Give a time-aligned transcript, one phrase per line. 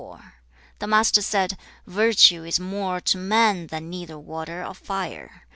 [0.79, 5.43] The Master said, 'Virtue is more to man than either water or fire.